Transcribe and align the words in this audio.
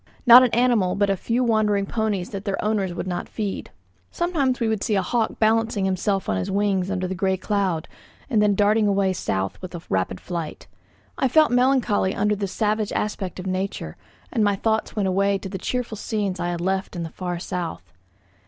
Not 0.25 0.41
an 0.41 0.49
animal 0.49 0.95
but 0.95 1.11
a 1.11 1.15
few 1.15 1.43
wandering 1.43 1.85
ponies 1.85 2.31
that 2.31 2.43
their 2.43 2.59
owners 2.65 2.91
would 2.91 3.05
not 3.05 3.29
feed. 3.29 3.69
Sometimes 4.09 4.59
we 4.59 4.67
could 4.67 4.81
see 4.83 4.95
a 4.95 5.03
hawk 5.03 5.37
balancing 5.37 5.85
himself 5.85 6.27
on 6.27 6.37
his 6.37 6.49
wings 6.49 6.89
under 6.89 7.07
the 7.07 7.13
grey 7.13 7.37
cloud, 7.37 7.87
and 8.27 8.41
then 8.41 8.55
darting 8.55 8.87
away 8.87 9.13
south 9.13 9.61
with 9.61 9.77
rapid 9.91 10.19
flight. 10.19 10.65
I 11.19 11.27
felt 11.27 11.51
melancholy 11.51 12.15
under 12.15 12.35
this 12.35 12.51
savage 12.51 12.91
aspect 12.93 13.39
of 13.39 13.45
nature, 13.45 13.95
and 14.33 14.43
my 14.43 14.55
thoughts 14.55 14.95
went 14.95 15.07
away 15.07 15.37
to 15.37 15.49
the 15.49 15.59
cheerful 15.59 15.97
scenes 15.97 16.39
I 16.39 16.49
had 16.49 16.61
left 16.61 16.95
in 16.95 17.03
the 17.03 17.09
far 17.11 17.37
south. 17.37 17.93